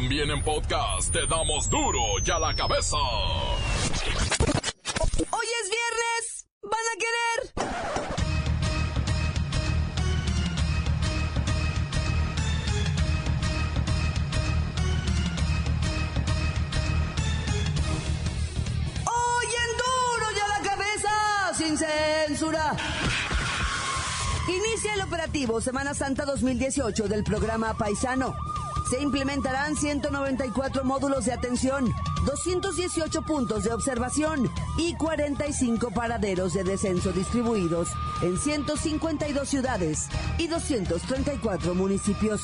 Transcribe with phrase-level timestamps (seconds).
[0.00, 2.96] También en podcast te damos duro y a la cabeza.
[5.28, 6.46] Hoy es viernes.
[6.62, 7.52] ¿Van a querer?
[19.04, 21.10] Hoy en duro y a la cabeza.
[21.56, 22.76] Sin censura.
[24.46, 28.36] Inicia el operativo Semana Santa 2018 del programa Paisano.
[28.88, 31.92] Se implementarán 194 módulos de atención,
[32.24, 37.90] 218 puntos de observación y 45 paraderos de descenso distribuidos
[38.22, 40.08] en 152 ciudades
[40.38, 42.42] y 234 municipios.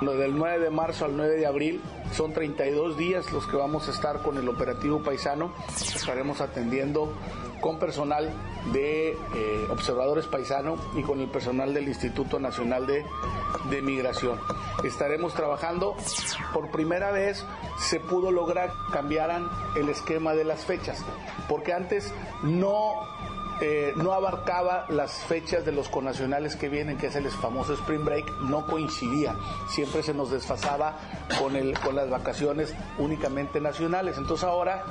[0.00, 1.80] Del 9 de marzo al 9 de abril
[2.12, 5.52] son 32 días los que vamos a estar con el operativo paisano.
[5.94, 7.12] Estaremos atendiendo
[7.60, 8.30] con personal
[8.72, 9.16] de eh,
[9.70, 13.04] observadores paisano y con el personal del Instituto Nacional de,
[13.70, 14.38] de Migración.
[14.84, 15.96] Estaremos trabajando,
[16.52, 17.44] por primera vez
[17.78, 21.02] se pudo lograr cambiaran el esquema de las fechas,
[21.48, 22.94] porque antes no
[23.60, 28.04] eh, no abarcaba las fechas de los conacionales que vienen, que es el famoso Spring
[28.04, 29.36] Break, no coincidía.
[29.68, 30.98] Siempre se nos desfasaba
[31.38, 34.18] con, el, con las vacaciones únicamente nacionales.
[34.18, 34.84] Entonces ahora,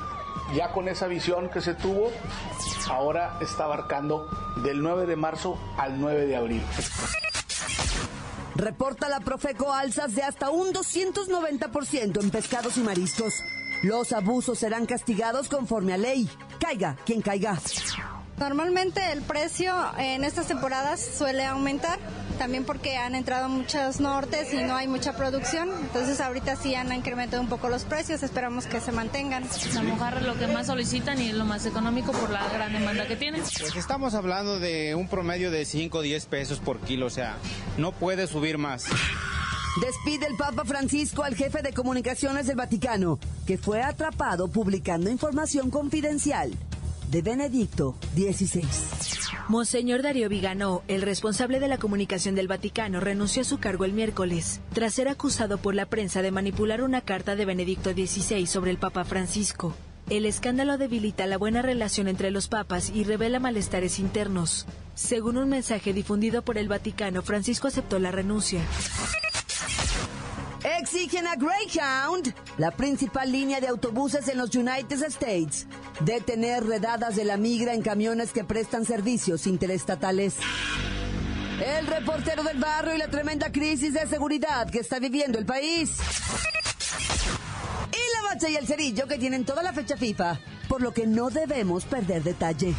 [0.55, 2.11] ya con esa visión que se tuvo,
[2.89, 6.63] ahora está abarcando del 9 de marzo al 9 de abril.
[8.55, 13.33] Reporta la Profeco alzas de hasta un 290% en pescados y mariscos.
[13.81, 16.29] Los abusos serán castigados conforme a ley.
[16.59, 17.59] Caiga quien caiga.
[18.43, 21.97] Normalmente el precio en estas temporadas suele aumentar,
[22.37, 26.91] también porque han entrado muchos nortes y no hay mucha producción, entonces ahorita sí han
[26.91, 29.45] incrementado un poco los precios, esperamos que se mantengan.
[29.73, 33.07] La mojarra lo que más solicitan y es lo más económico por la gran demanda
[33.07, 33.41] que tienen.
[33.41, 37.37] Pues estamos hablando de un promedio de 5 o 10 pesos por kilo, o sea,
[37.77, 38.87] no puede subir más.
[39.79, 45.71] Despide el Papa Francisco al jefe de comunicaciones del Vaticano, que fue atrapado publicando información
[45.71, 46.51] confidencial
[47.13, 48.65] de Benedicto XVI.
[49.47, 53.93] Monseñor Darío Vigano, el responsable de la comunicación del Vaticano, renunció a su cargo el
[53.93, 58.71] miércoles, tras ser acusado por la prensa de manipular una carta de Benedicto XVI sobre
[58.71, 59.75] el Papa Francisco.
[60.09, 64.65] El escándalo debilita la buena relación entre los papas y revela malestares internos.
[64.95, 68.61] Según un mensaje difundido por el Vaticano, Francisco aceptó la renuncia.
[70.63, 75.67] Exigen a Greyhound, la principal línea de autobuses en los United States,
[76.01, 80.35] detener redadas de la migra en camiones que prestan servicios interestatales.
[81.63, 85.91] El reportero del barrio y la tremenda crisis de seguridad que está viviendo el país.
[87.91, 91.05] Y la bacha y el cerillo que tienen toda la fecha FIFA, por lo que
[91.05, 92.73] no debemos perder detalle.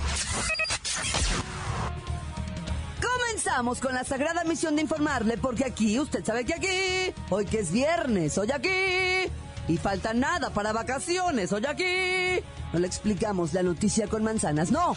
[3.00, 7.60] Comenzamos con la sagrada misión de informarle, porque aquí, usted sabe que aquí, hoy que
[7.60, 9.30] es viernes, hoy aquí,
[9.68, 14.96] y falta nada para vacaciones, hoy aquí, no le explicamos la noticia con manzanas, no,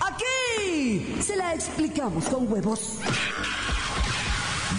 [0.00, 2.98] aquí se la explicamos con huevos.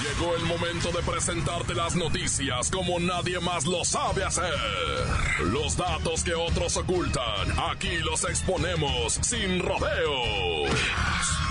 [0.01, 4.53] Llegó el momento de presentarte las noticias como nadie más lo sabe hacer.
[5.51, 10.69] Los datos que otros ocultan, aquí los exponemos sin rodeos.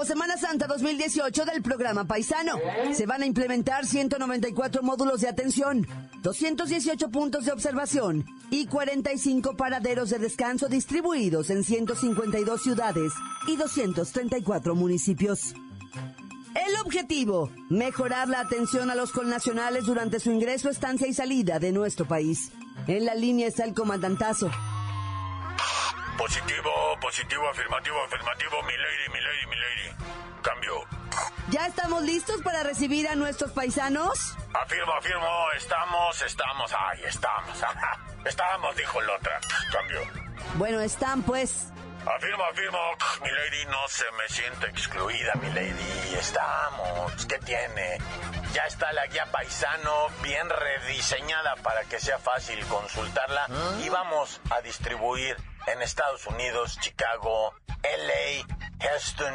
[0.00, 2.54] Semana Santa 2018 del programa Paisano.
[2.92, 5.86] Se van a implementar 194 módulos de atención,
[6.22, 13.12] 218 puntos de observación y 45 paraderos de descanso distribuidos en 152 ciudades
[13.46, 15.54] y 234 municipios.
[16.54, 21.70] El objetivo, mejorar la atención a los connacionales durante su ingreso, estancia y salida de
[21.70, 22.50] nuestro país.
[22.88, 24.50] En la línea está el comandantazo.
[26.16, 30.12] Positivo, positivo, afirmativo, afirmativo, mi lady, mi lady, mi lady.
[30.42, 30.84] Cambio.
[31.50, 34.36] ¿Ya estamos listos para recibir a nuestros paisanos?
[34.54, 37.58] Afirmo, afirmo, estamos, estamos, ay, estamos.
[38.24, 39.40] estamos, dijo el otra.
[39.72, 40.00] Cambio.
[40.54, 41.68] Bueno, están pues.
[42.06, 42.78] Afirmo, afirmo,
[43.22, 46.14] mi lady no se me siente excluida, mi lady.
[46.18, 47.26] Estamos.
[47.26, 47.98] ¿Qué tiene?
[48.52, 53.46] Ya está la guía paisano bien rediseñada para que sea fácil consultarla
[53.82, 58.46] y vamos a distribuir en Estados Unidos, Chicago, LA,
[58.80, 59.34] Houston,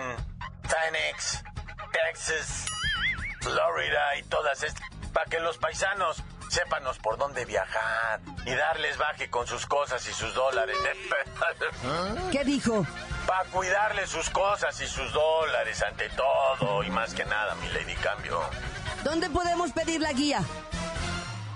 [0.63, 1.43] Phoenix,
[1.91, 2.65] Texas,
[3.41, 9.29] Florida y todas estas para que los paisanos sépanos por dónde viajar y darles baje
[9.29, 10.77] con sus cosas y sus dólares.
[12.31, 12.85] ¿Qué dijo?
[13.25, 17.95] Para cuidarles sus cosas y sus dólares ante todo y más que nada, mi lady
[17.95, 18.41] cambio.
[19.07, 20.41] ¿Dónde podemos pedir la guía?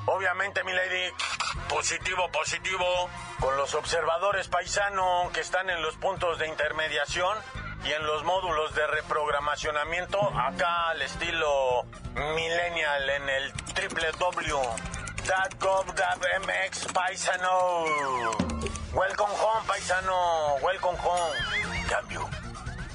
[0.06, 1.12] Obviamente, mi lady,
[1.68, 3.10] positivo, positivo,
[3.42, 7.38] con los observadores paisanos que están en los puntos de intermediación
[7.84, 11.84] y en los módulos de reprogramacionamiento, acá al estilo
[12.16, 14.94] millennial en el www.gov.mx
[16.94, 17.84] paisano.
[18.94, 21.38] Welcome home, paisano, welcome home.
[21.90, 22.41] Cambio.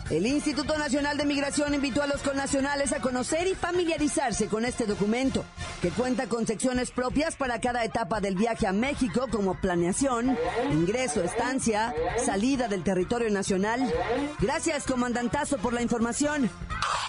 [0.08, 4.86] El Instituto Nacional de Migración invitó a los connacionales a conocer y familiarizarse con este
[4.86, 5.44] documento,
[5.82, 10.38] que cuenta con secciones propias para cada etapa del viaje a México, como planeación,
[10.70, 11.92] ingreso, estancia,
[12.24, 13.92] salida del territorio nacional.
[14.38, 16.48] Gracias, comandantazo, por la información.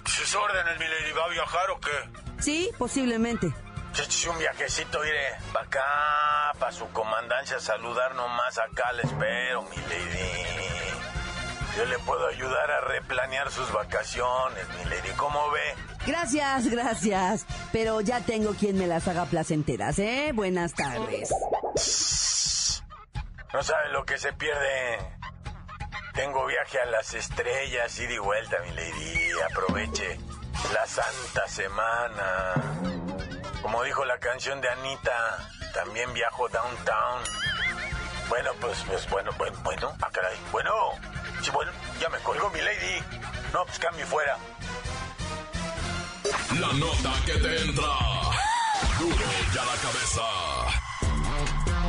[0.05, 2.41] ¿Sus órdenes, mi lady, va a viajar o qué?
[2.41, 3.53] Sí, posiblemente.
[3.93, 9.75] Échese un viajecito, iré para acá, para su comandancia, saludar nomás acá, le espero, mi
[9.75, 10.96] lady.
[11.77, 15.11] Yo le puedo ayudar a replanear sus vacaciones, mi lady.
[15.15, 15.75] ¿Cómo ve?
[16.07, 17.45] Gracias, gracias.
[17.71, 20.31] Pero ya tengo quien me las haga placenteras, ¿eh?
[20.33, 21.29] Buenas tardes.
[23.53, 24.97] No sabe lo que se pierde.
[26.15, 29.29] Tengo viaje a las estrellas, ida y vuelta, mi lady.
[29.51, 30.17] Aproveche
[30.73, 32.53] la santa semana.
[33.61, 37.23] Como dijo la canción de Anita, también viajo downtown.
[38.29, 39.93] Bueno, pues, pues, bueno, bueno, bueno.
[40.01, 40.35] Ah, caray.
[40.51, 40.73] Bueno,
[41.47, 43.01] sí, bueno, ya me colgó mi lady.
[43.53, 44.37] No, pues cambio fuera.
[46.59, 47.87] La nota que te entra.
[48.99, 49.15] Duro
[49.53, 50.21] ya la cabeza.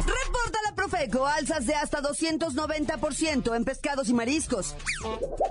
[0.06, 4.76] Reporta la Profeco alzas de hasta 290% en pescados y mariscos.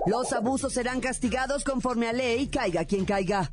[0.06, 3.50] Los abusos serán castigados conforme a ley, caiga quien caiga.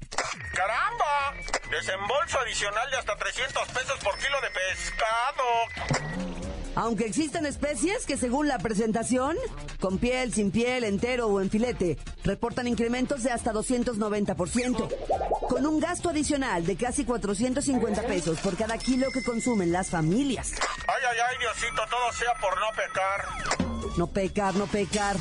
[0.53, 1.33] ¡Caramba!
[1.69, 6.34] Desembolso adicional de hasta 300 pesos por kilo de pescado.
[6.75, 9.37] Aunque existen especies que según la presentación,
[9.79, 15.79] con piel, sin piel, entero o en filete, reportan incrementos de hasta 290%, con un
[15.79, 20.53] gasto adicional de casi 450 pesos por cada kilo que consumen las familias.
[20.87, 23.97] Ay, ay, ay, Diosito, todo sea por no pecar.
[23.97, 25.15] No pecar, no pecar.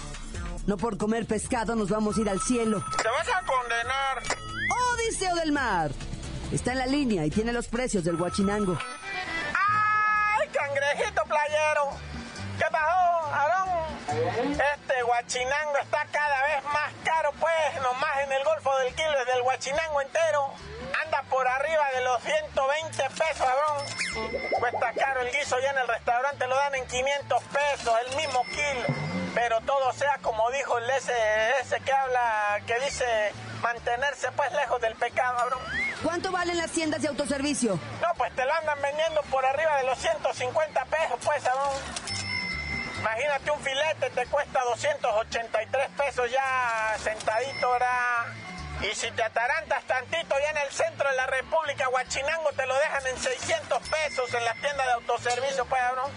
[0.66, 2.82] No por comer pescado nos vamos a ir al cielo.
[3.00, 4.22] ¡Te vas a condenar!
[4.94, 5.92] Odiseo del Mar.
[6.50, 8.76] Está en la línea y tiene los precios del guachinango.
[12.58, 13.68] ¿Qué pasó, Aarón?
[14.52, 19.26] Este guachinango está cada vez más caro, pues, nomás en el Golfo del Kilo, es
[19.26, 20.54] del guachinango entero.
[21.04, 23.63] Anda por arriba de los 120 pesos, Aarón.
[24.58, 28.44] Cuesta caro el guiso, ya en el restaurante lo dan en 500 pesos, el mismo
[28.44, 28.86] kilo.
[29.34, 31.12] Pero todo sea como dijo el ese,
[31.60, 33.04] ese que habla, que dice
[33.62, 35.60] mantenerse pues lejos del pecado, Aarón.
[36.02, 37.78] ¿Cuánto valen las tiendas de autoservicio?
[38.00, 41.72] No, pues te lo andan vendiendo por arriba de los 150 pesos, pues, Aarón.
[43.00, 48.43] Imagínate un filete, te cuesta 283 pesos ya sentadito, ¿verdad?
[48.82, 52.74] Y si te atarantas tantito ya en el centro de la República, Huachinango, te lo
[52.74, 56.10] dejan en 600 pesos en las tiendas de autoservicio, pues, ¿no?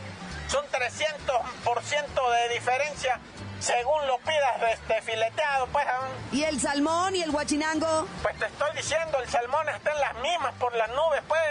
[0.50, 3.20] Son 300% de diferencia
[3.60, 5.86] según lo pidas este, fileteado, pues.
[5.86, 6.38] ¿no?
[6.38, 8.08] ¿Y el salmón y el guachinango?
[8.22, 11.42] Pues te estoy diciendo, el salmón está en las mismas por las nubes, pues.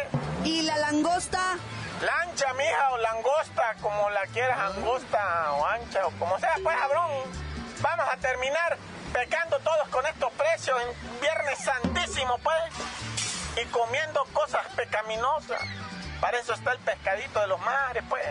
[0.45, 1.57] ¿Y la langosta?
[2.01, 7.11] Lancha, mija, o langosta, como la quieras, angosta o ancha, o como sea, pues, cabrón.
[7.81, 8.79] Vamos a terminar
[9.17, 13.63] pecando todos con estos precios en Viernes Santísimo, pues.
[13.63, 15.59] Y comiendo cosas pecaminosas.
[16.21, 18.23] Para eso está el pescadito de los mares, pues.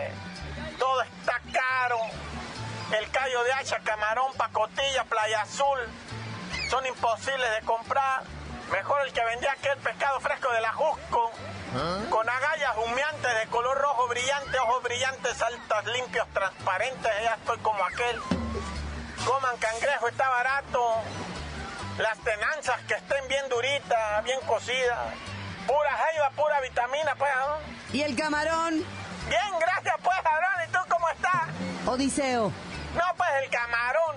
[0.78, 1.98] Todo está caro.
[2.96, 5.78] El callo de hacha, camarón, pacotilla, playa azul.
[6.70, 8.22] Son imposibles de comprar.
[8.70, 11.32] Mejor el que vendía aquel pescado fresco de la Jusco.
[12.10, 17.12] Con agallas humeantes de color rojo brillante, ojos brillantes, altas, limpios, transparentes.
[17.24, 18.22] Ya estoy como aquel.
[19.24, 21.02] Coman cangrejo, está barato.
[21.98, 24.98] Las tenanzas que estén bien duritas, bien cocidas.
[25.66, 27.32] Pura jaiba, pura vitamina, pues.
[27.36, 27.94] ¿no?
[27.94, 28.84] ¿Y el camarón?
[29.28, 30.68] Bien, gracias, pues, Aarón.
[30.68, 31.42] ¿Y tú cómo estás?
[31.86, 32.52] Odiseo.
[32.94, 34.16] No, pues, el camarón.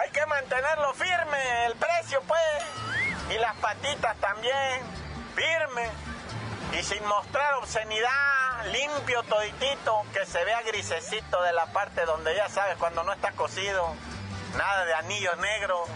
[0.00, 2.40] Hay que mantenerlo firme, el precio, pues.
[3.30, 4.82] Y las patitas también,
[5.34, 5.90] firme.
[6.78, 12.48] Y sin mostrar obscenidad, limpio toditito, que se vea grisecito de la parte donde ya
[12.48, 13.94] sabes cuando no está cocido.
[14.56, 15.88] Nada de anillos negros.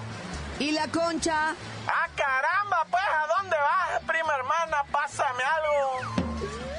[0.58, 1.54] ¿Y la concha?
[1.86, 2.86] ¡Ah, caramba!
[2.90, 4.84] Pues, ¿a dónde vas, prima hermana?
[4.92, 6.22] Pásame algo.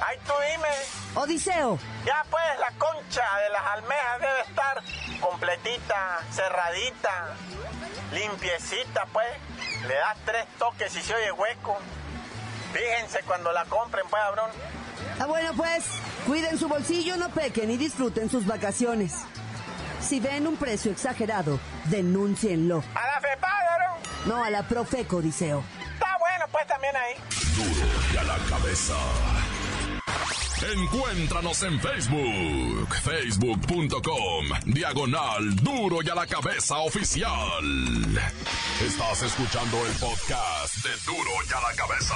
[0.05, 0.69] Ay, tú dime.
[1.15, 1.79] Odiseo.
[2.05, 4.83] Ya, pues, la concha de las almejas debe estar
[5.19, 7.35] completita, cerradita,
[8.11, 9.27] limpiecita, pues.
[9.87, 11.77] Le das tres toques y se oye hueco.
[12.71, 14.51] Fíjense cuando la compren, pues, cabrón.
[15.19, 15.85] Ah, bueno, pues,
[16.25, 19.25] cuiden su bolsillo, no pequen y disfruten sus vacaciones.
[20.03, 22.83] Si ven un precio exagerado, denúncienlo.
[22.93, 24.01] A la FEPA, cabrón.
[24.25, 25.63] No a la Profeco, Odiseo.
[25.93, 27.17] Está bueno, pues, también a ¿eh?
[27.55, 28.95] Duro y a la cabeza.
[30.73, 37.31] Encuéntranos en Facebook, facebook.com, diagonal duro y a la cabeza oficial.
[38.81, 42.15] Estás escuchando el podcast de duro y a la cabeza.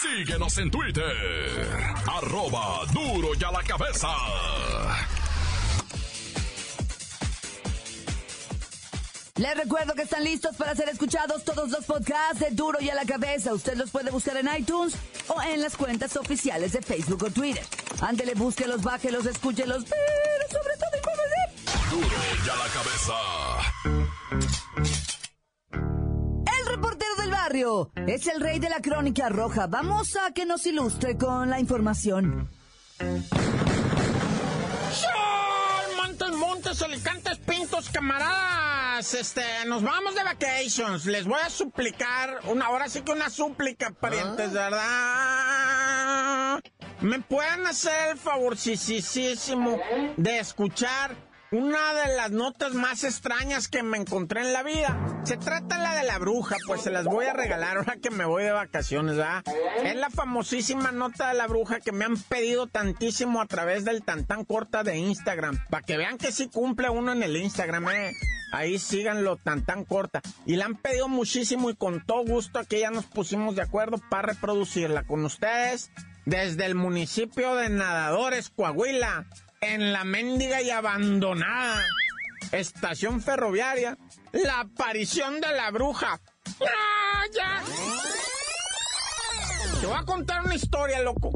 [0.00, 1.66] Síguenos en Twitter,
[2.06, 4.08] arroba duro y a la cabeza.
[9.36, 12.94] Les recuerdo que están listos para ser escuchados todos los podcasts de Duro y a
[12.94, 13.54] la Cabeza.
[13.54, 14.94] Usted los puede buscar en iTunes
[15.28, 17.64] o en las cuentas oficiales de Facebook o Twitter.
[18.02, 21.46] Ándele, búsquelos, bájelos, escúchelos, pero sobre todo infórmese.
[21.90, 23.14] Duro y a la cabeza.
[26.60, 29.66] El reportero del barrio es el rey de la crónica roja.
[29.66, 32.50] Vamos a que nos ilustre con la información.
[35.96, 37.88] Montes, montes, alicantes, pintos,
[38.92, 39.14] camaradas.
[39.14, 41.06] Este, nos vamos de vacations.
[41.06, 44.82] Les voy a suplicar, una, ahora sí que una súplica, parientes, ¿verdad?
[47.00, 49.80] ¿Me pueden hacer el favorcísimo
[50.16, 51.16] de escuchar
[51.50, 54.96] una de las notas más extrañas que me encontré en la vida?
[55.24, 58.24] Se trata la de la bruja, pues se las voy a regalar ahora que me
[58.24, 59.42] voy de vacaciones, ¿verdad?
[59.84, 64.04] Es la famosísima nota de la bruja que me han pedido tantísimo a través del
[64.04, 65.58] tantán corta de Instagram.
[65.70, 68.12] Para que vean que sí cumple uno en el Instagram, ¿eh?
[68.52, 70.20] Ahí síganlo tan tan corta.
[70.46, 73.98] Y la han pedido muchísimo y con todo gusto aquí ya nos pusimos de acuerdo
[74.10, 75.90] para reproducirla con ustedes
[76.26, 79.26] desde el municipio de Nadadores, Coahuila,
[79.60, 81.82] en la mendiga y abandonada
[82.52, 83.96] estación ferroviaria,
[84.32, 86.20] la aparición de la bruja.
[86.60, 87.24] ¡Ah!
[89.80, 91.32] Te voy a contar una historia, loco,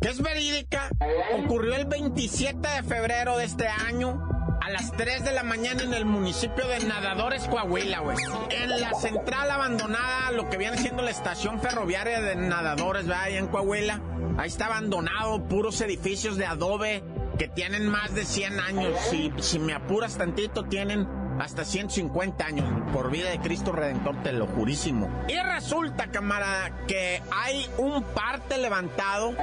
[0.00, 0.90] que es verídica.
[1.38, 4.20] Ocurrió el 27 de febrero de este año
[4.66, 8.16] a las 3 de la mañana en el municipio de Nadadores, Coahuila, güey.
[8.50, 13.30] En la central abandonada, lo que viene siendo la estación ferroviaria de Nadadores, ¿verdad?
[13.30, 14.00] En Coahuila.
[14.36, 17.04] Ahí está abandonado, puros edificios de adobe
[17.38, 18.92] que tienen más de 100 años.
[19.08, 21.06] Si, si me apuras tantito, tienen
[21.38, 22.66] hasta 150 años.
[22.92, 25.08] Por vida de Cristo Redentor, te lo jurísimo.
[25.28, 29.34] Y resulta, camarada, que hay un parte levantado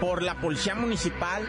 [0.00, 1.44] por la policía municipal.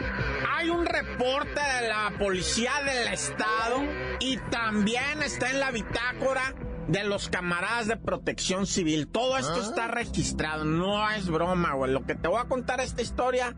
[0.50, 3.82] Hay un reporte de la policía del estado.
[4.20, 6.54] Y también está en la bitácora
[6.88, 9.08] de los camaradas de protección civil.
[9.08, 10.64] Todo esto está registrado.
[10.64, 11.92] No es broma, güey.
[11.92, 13.54] Lo que te voy a contar esta historia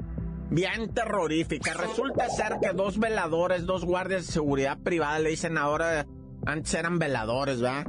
[0.51, 1.75] bien terrorífica.
[1.75, 6.07] Resulta ser que dos veladores, dos guardias de seguridad privada, le dicen ahora,
[6.47, 7.87] antes eran veladores, ¿verdad?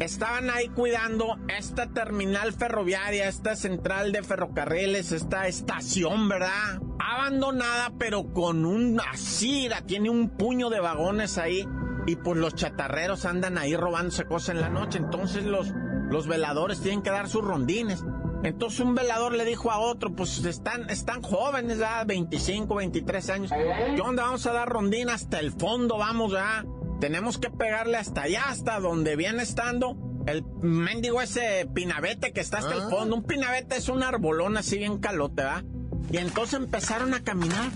[0.00, 6.80] Estaban ahí cuidando esta terminal ferroviaria, esta central de ferrocarriles, esta estación, ¿verdad?
[7.00, 11.66] Abandonada, pero con un asira, tiene un puño de vagones ahí.
[12.06, 14.98] Y pues los chatarreros andan ahí robándose cosas en la noche.
[14.98, 15.74] Entonces los,
[16.10, 18.04] los veladores tienen que dar sus rondines.
[18.44, 22.06] Entonces un velador le dijo a otro, pues están, están jóvenes, ¿verdad?
[22.06, 23.50] 25, 23 años.
[23.96, 24.22] ¿Qué onda?
[24.22, 26.64] Vamos a dar rondín hasta el fondo, vamos, ¿verdad?
[27.00, 32.58] Tenemos que pegarle hasta allá, hasta donde viene estando el mendigo ese pinabete que está
[32.58, 33.16] hasta el fondo.
[33.16, 35.64] Un pinabete es un arbolón así bien calote, ¿verdad?
[36.10, 37.70] Y entonces empezaron a caminar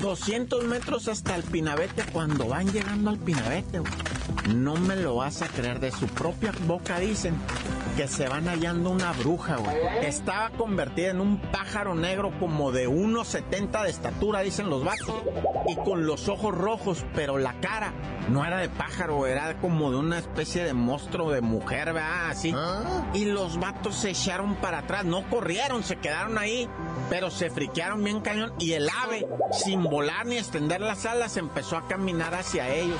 [0.00, 2.02] 200 metros hasta el pinabete.
[2.12, 3.92] Cuando van llegando al pinabete, güey,
[4.54, 5.80] no me lo vas a creer.
[5.80, 7.34] De su propia boca dicen
[7.96, 9.76] que se van hallando una bruja, güey.
[10.02, 15.14] Estaba convertida en un pájaro negro como de 1,70 de estatura, dicen los vatos.
[15.68, 17.92] Y con los ojos rojos, pero la cara
[18.28, 22.30] no era de pájaro, era como de una especie de monstruo de mujer, ¿verdad?
[22.30, 22.54] Así.
[23.12, 26.68] Y los vatos se echaron para atrás, no corrieron, se quedaron ahí,
[27.10, 28.52] pero se friquearon bien cañón.
[28.58, 32.98] Y el ave, sin volar ni extender las alas, empezó a caminar hacia ellos.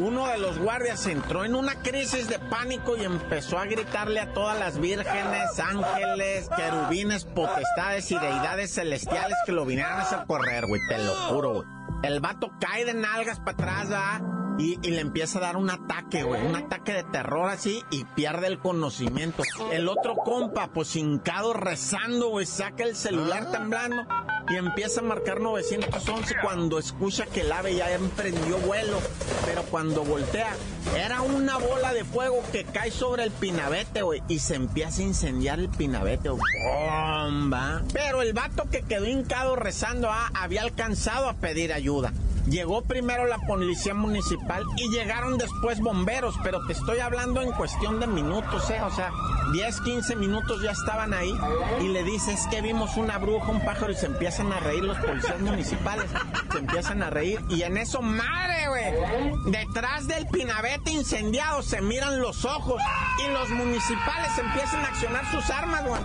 [0.00, 4.32] Uno de los guardias entró en una crisis de pánico y empezó a gritarle a
[4.32, 10.66] todas las vírgenes, ángeles, querubines, potestades y deidades celestiales que lo vinieran a hacer correr,
[10.66, 11.68] güey, te lo juro, güey.
[12.02, 14.22] El vato cae de nalgas para atrás, ¿verdad?
[14.58, 18.04] Y, y, le empieza a dar un ataque, güey, un ataque de terror así y
[18.04, 19.44] pierde el conocimiento.
[19.70, 24.04] El otro compa, pues hincado rezando, güey, saca el celular temblando
[24.50, 28.98] y empieza a marcar 911 cuando escucha que el ave ya emprendió vuelo.
[29.44, 30.54] Pero cuando voltea,
[30.96, 35.04] era una bola de fuego que cae sobre el pinabete, güey, y se empieza a
[35.04, 36.42] incendiar el pinabete, güey.
[36.64, 37.82] ¡Bomba!
[37.92, 42.12] Pero el vato que quedó hincado rezando, ah, había alcanzado a pedir ayuda.
[42.50, 48.00] Llegó primero la policía municipal y llegaron después bomberos, pero te estoy hablando en cuestión
[48.00, 48.80] de minutos, ¿eh?
[48.82, 49.12] O sea,
[49.52, 51.34] 10, 15 minutos ya estaban ahí
[51.82, 54.96] y le dices que vimos una bruja, un pájaro y se empiezan a reír los
[54.98, 56.06] policías municipales.
[56.50, 59.52] Se empiezan a reír y en eso, madre, güey.
[59.52, 62.80] Detrás del pinabete incendiado se miran los ojos
[63.26, 66.00] y los municipales empiezan a accionar sus armas, güey.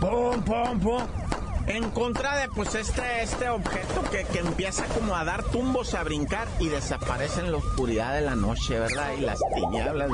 [0.00, 1.25] pum, pum, pum.
[1.66, 6.04] En contra de pues este, este objeto que, que empieza como a dar tumbos, a
[6.04, 9.10] brincar y desaparece en la oscuridad de la noche, ¿verdad?
[9.18, 10.10] Y las tinieblas.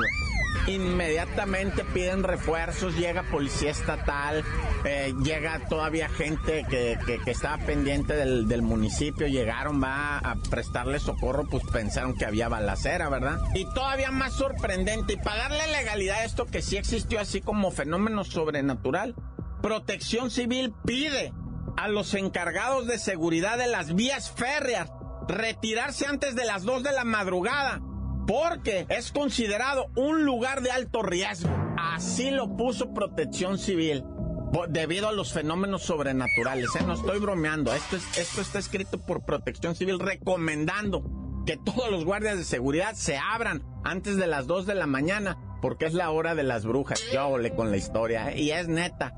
[0.67, 4.43] Inmediatamente piden refuerzos, llega policía estatal,
[4.85, 10.35] eh, llega todavía gente que, que, que estaba pendiente del, del, municipio, llegaron va a
[10.49, 13.41] prestarle socorro, pues pensaron que había balacera, ¿verdad?
[13.53, 17.69] Y todavía más sorprendente, y para darle legalidad a esto que sí existió así como
[17.69, 19.15] fenómeno sobrenatural,
[19.61, 21.33] Protección Civil pide
[21.77, 24.91] a los encargados de seguridad de las vías férreas
[25.27, 27.81] retirarse antes de las 2 de la madrugada
[28.27, 31.49] porque es considerado un lugar de alto riesgo.
[31.77, 34.03] Así lo puso Protección Civil
[34.69, 36.69] debido a los fenómenos sobrenaturales.
[36.79, 36.83] ¿eh?
[36.85, 37.73] No estoy bromeando.
[37.73, 41.03] Esto, es, esto está escrito por Protección Civil recomendando
[41.45, 45.37] que todos los guardias de seguridad se abran antes de las 2 de la mañana
[45.61, 47.01] porque es la hora de las brujas.
[47.11, 48.41] Yo hablé con la historia ¿eh?
[48.41, 49.15] y es neta.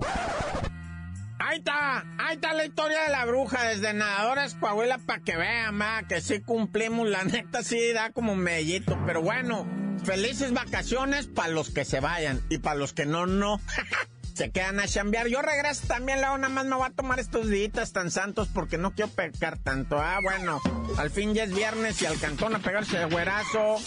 [1.47, 5.75] Ahí está, ahí está la historia de la bruja desde Nadadores Coahuila para que vean,
[5.75, 9.67] ma, que sí cumplimos, la neta sí da como mellito, pero bueno,
[10.03, 13.61] felices vacaciones para los que se vayan y para los que no, no.
[14.35, 15.27] se quedan a chambear.
[15.27, 18.77] Yo regreso también, luego nada más me voy a tomar estos días tan santos porque
[18.77, 19.97] no quiero pecar tanto.
[19.99, 20.61] Ah, bueno,
[20.97, 23.77] al fin ya es viernes y al cantón a pegarse de güerazo.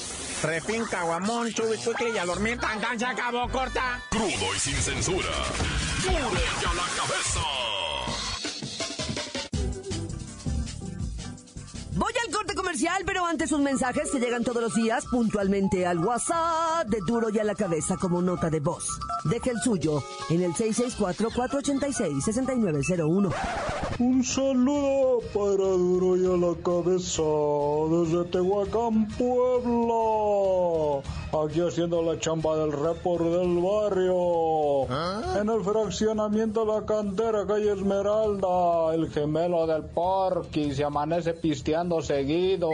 [0.43, 1.77] Refín, caguamón, chubi,
[2.15, 2.59] y a dormir.
[2.59, 4.01] Tan, tan, se acabó, corta.
[4.11, 5.29] Crudo y sin censura.
[6.03, 7.41] ¡Duro y a la cabeza!
[11.93, 15.99] Voy al corte comercial, pero antes sus mensajes que llegan todos los días puntualmente al
[15.99, 18.87] WhatsApp de Duro y a la cabeza como nota de voz.
[19.25, 23.35] Deje el suyo en el 664-486-6901.
[23.99, 27.25] Un saludo para Duro y a la cabeza
[27.91, 31.03] desde Tehuacán, Puebla.
[31.31, 34.85] Aquí haciendo la chamba del report del barrio.
[35.39, 38.95] En el fraccionamiento La Cantera, calle Esmeralda.
[38.95, 42.71] El gemelo del Porky se amanece pisteando seguido.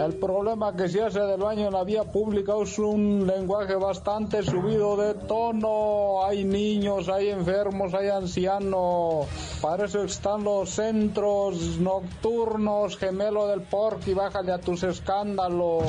[0.00, 4.42] El problema que se hace del baño en la vía pública es un lenguaje bastante
[4.42, 6.24] subido de tono.
[6.24, 9.26] Hay niños, hay enfermos, hay ancianos.
[9.62, 12.96] Para eso están los centros nocturnos.
[12.96, 15.84] Gemelo del Porky, bájale a tus escándalos.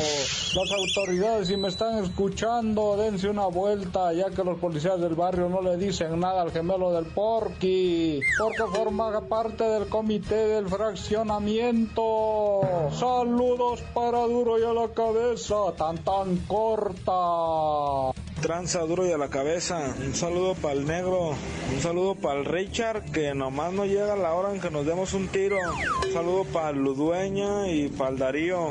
[0.55, 5.50] Las autoridades, si me están escuchando, dense una vuelta, ya que los policías del barrio
[5.50, 12.62] no le dicen nada al gemelo del Porky, porque forma parte del comité del fraccionamiento.
[12.91, 18.13] Saludos para Duro y a la cabeza, tan tan corta.
[18.41, 19.95] Tranza duro y a la cabeza.
[20.00, 21.32] Un saludo para el negro.
[21.73, 25.13] Un saludo para el Richard, que nomás no llega la hora en que nos demos
[25.13, 25.58] un tiro.
[26.06, 28.69] Un saludo para el Ludueña y para el Darío.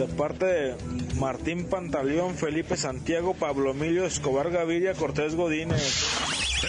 [0.00, 0.76] De parte de
[1.16, 6.06] Martín Pantaleón, Felipe Santiago, Pablo Emilio Escobar Gaviria, Cortés Godínez.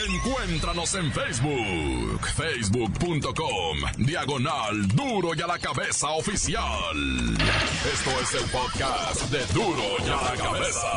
[0.05, 6.97] Encuéntranos en Facebook, facebook.com, diagonal duro y a la cabeza oficial.
[7.93, 10.91] Esto es el podcast de duro y a la cabeza.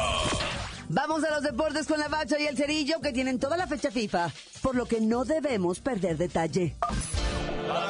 [0.88, 3.92] Vamos a los deportes con la bacha y el cerillo que tienen toda la fecha
[3.92, 6.74] FIFA, por lo que no debemos perder detalle.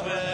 [0.04, 0.33] de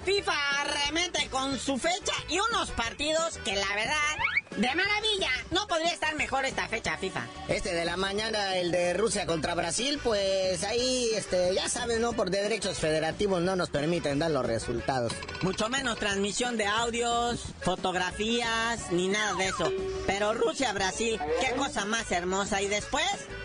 [0.00, 0.32] La FIFA
[0.86, 6.14] remete con su fecha y unos partidos que la verdad, de maravilla, no podría estar
[6.14, 7.26] mejor esta fecha FIFA.
[7.48, 12.14] Este de la mañana, el de Rusia contra Brasil, pues ahí, este, ya saben, ¿no?
[12.14, 15.12] Por derechos federativos no nos permiten dar los resultados.
[15.42, 19.70] Mucho menos transmisión de audios, fotografías, ni nada de eso.
[20.06, 22.62] Pero Rusia-Brasil, qué cosa más hermosa.
[22.62, 23.04] Y después,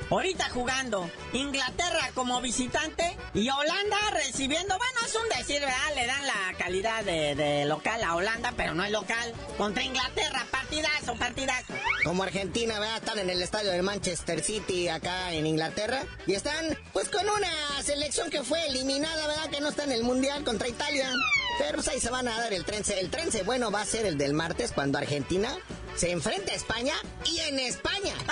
[0.09, 5.95] Ahorita jugando Inglaterra como visitante y Holanda recibiendo, bueno, es un decir, ¿verdad?
[5.95, 9.33] Le dan la calidad de, local a Holanda, pero no es local.
[9.57, 11.73] Contra Inglaterra, partidazo, partidazo.
[12.03, 12.97] Como Argentina, ¿verdad?
[12.97, 17.81] Están en el estadio del Manchester City acá en Inglaterra y están pues con una
[17.83, 19.49] selección que fue eliminada, ¿verdad?
[19.49, 21.09] Que no está en el Mundial contra Italia.
[21.57, 22.99] Pero pues ahí se van a dar el trense.
[22.99, 25.57] El trense bueno va a ser el del martes cuando Argentina
[25.95, 26.93] se enfrenta a España
[27.25, 28.13] y en España.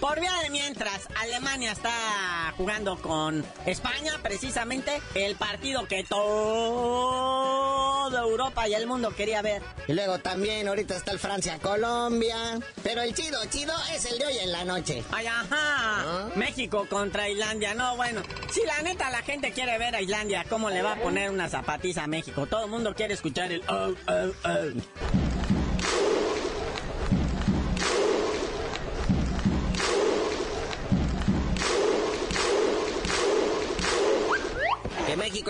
[0.00, 6.20] Por vía de mientras, Alemania está jugando con España, precisamente el partido que toda
[8.20, 9.62] Europa y el mundo quería ver.
[9.88, 12.36] Y luego también ahorita está el Francia-Colombia.
[12.82, 15.02] Pero el chido, chido es el de hoy en la noche.
[15.10, 15.46] Ay, ajá.
[15.50, 16.28] ¿Ah?
[16.36, 17.72] México contra Islandia.
[17.72, 18.20] No, bueno.
[18.50, 21.48] Si la neta la gente quiere ver a Islandia, ¿cómo le va a poner una
[21.48, 22.44] zapatiza a México?
[22.46, 23.62] Todo el mundo quiere escuchar el...
[23.68, 25.33] Oh, oh, oh.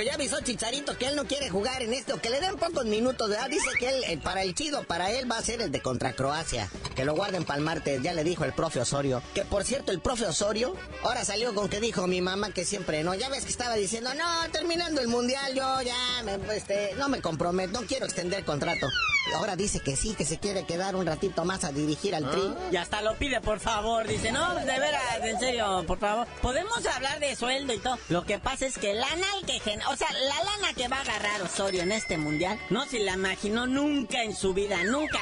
[0.03, 3.29] Ya avisó Chicharito que él no quiere jugar en esto, que le den pocos minutos,
[3.29, 3.49] ¿verdad?
[3.49, 6.13] Dice que él, eh, para el chido, para él va a ser el de contra
[6.13, 6.69] Croacia.
[6.95, 9.23] Que lo guarden para el martes, ya le dijo el profe Osorio.
[9.35, 13.03] Que por cierto, el profe Osorio ahora salió con que dijo mi mamá que siempre
[13.03, 13.15] no.
[13.15, 17.21] Ya ves que estaba diciendo, no, terminando el mundial, yo ya me, este, no me
[17.21, 18.89] comprometo, no quiero extender el contrato.
[19.35, 22.43] Ahora dice que sí, que se quiere quedar un ratito más a dirigir al tri.
[22.71, 24.07] Y hasta lo pide, por favor.
[24.07, 26.27] Dice, no, de veras, en serio, por favor.
[26.43, 27.99] Podemos hablar de sueldo y todo.
[28.11, 31.01] Lo que pasa es que lana que genera, o sea, la lana que va a
[31.01, 35.19] agarrar Osorio en este mundial, no se la imaginó nunca en su vida, nunca,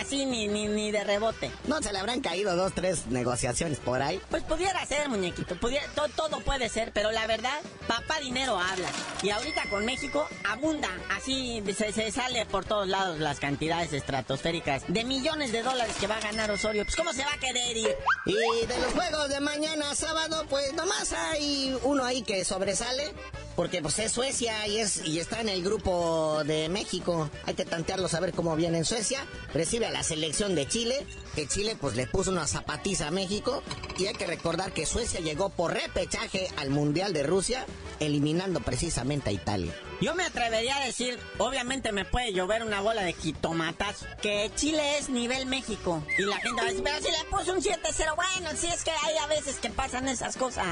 [0.00, 1.50] así ni, ni, ni de rebote.
[1.66, 4.20] ¿No se le habrán caído dos, tres negociaciones por ahí?
[4.30, 8.88] Pues pudiera ser, muñequito, pudiera, todo puede ser, pero la verdad, papá dinero habla.
[9.22, 14.82] Y ahorita con México abunda, así se, se sale por todos lados las cantidades estratosféricas
[14.88, 16.84] de millones de dólares que va a ganar Osorio.
[16.84, 17.94] Pues, ¿cómo se va a querer ir?
[18.26, 23.12] Y de los juegos de mañana sábado, pues nomás hay uno ahí que sobresale.
[23.56, 27.30] Porque pues es Suecia y es y está en el grupo de México.
[27.46, 29.24] Hay que tantearlo a ver cómo viene en Suecia.
[29.52, 31.06] Recibe a la selección de Chile.
[31.36, 33.62] Que Chile pues le puso una zapatiza a México.
[33.96, 37.64] Y hay que recordar que Suecia llegó por repechaje al Mundial de Rusia,
[38.00, 39.72] eliminando precisamente a Italia.
[40.04, 44.98] Yo me atrevería a decir, obviamente me puede llover una bola de jitomatas, que Chile
[44.98, 46.02] es nivel México.
[46.18, 48.84] Y la gente va a decir, pero si le puso un 7-0, bueno, si es
[48.84, 50.66] que hay a veces que pasan esas cosas.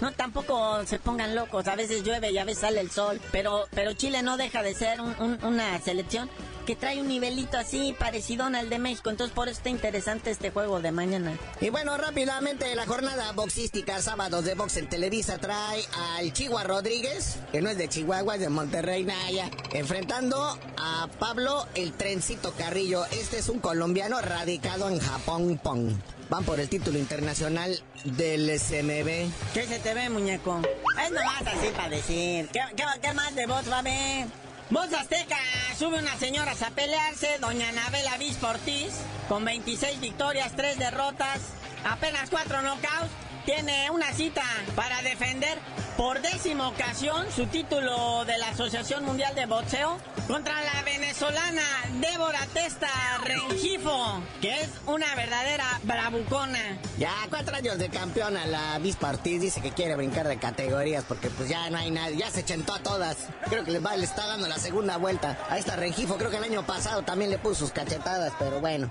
[0.00, 1.68] No, tampoco se pongan locos.
[1.68, 3.20] A veces llueve y a veces sale el sol.
[3.30, 6.28] Pero, pero Chile no deja de ser una selección
[6.64, 9.10] que trae un nivelito así parecido al de México.
[9.10, 11.38] Entonces por eso está interesante este juego de mañana.
[11.60, 15.82] Y bueno, rápidamente la jornada boxística sábados de box en Televisa trae
[16.18, 21.66] al Chihuahua Rodríguez, que no es de Chihuahua, es de Monterrey Naya, enfrentando a Pablo
[21.74, 23.04] el Trencito Carrillo.
[23.06, 25.92] Este es un colombiano radicado en Japón Pong.
[26.30, 29.52] Van por el título internacional del SMB.
[29.52, 30.60] ¿Qué se te ve, muñeco?
[31.04, 32.48] Es nomás así para decir.
[32.52, 32.60] ¿Qué,
[33.02, 34.43] qué más de voz va a ver?
[34.70, 35.36] Voz Azteca
[35.78, 37.38] sube unas señoras a pelearse.
[37.38, 38.94] Doña Anabela Ortiz,
[39.28, 41.40] con 26 victorias, 3 derrotas,
[41.84, 43.10] apenas 4 knockouts,
[43.44, 44.42] tiene una cita
[44.74, 45.58] para defender
[45.96, 51.62] por décima ocasión su título de la Asociación Mundial de Boxeo contra la venezolana
[52.00, 52.88] Débora Testa
[53.22, 56.78] Rengifo, que es una verdadera bravucona.
[56.98, 61.28] Ya cuatro años de campeona, la Vispa Ortiz dice que quiere brincar de categorías porque
[61.30, 63.28] pues ya no hay nadie, ya se chentó a todas.
[63.48, 66.38] Creo que le, va, le está dando la segunda vuelta a esta Rengifo, creo que
[66.38, 68.90] el año pasado también le puso sus cachetadas, pero bueno.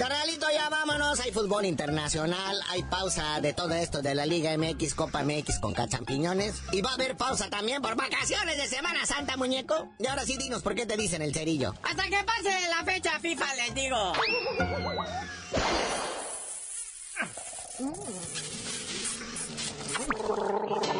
[0.00, 1.20] Carnalito, ya vámonos.
[1.20, 5.74] Hay fútbol internacional, hay pausa de todo esto de la Liga MX, Copa MX con
[5.74, 6.62] cachampiñones.
[6.72, 9.90] Y va a haber pausa también por vacaciones de Semana Santa, muñeco.
[9.98, 11.74] Y ahora sí, dinos por qué te dicen el cerillo.
[11.82, 14.12] Hasta que pase la fecha FIFA, les digo.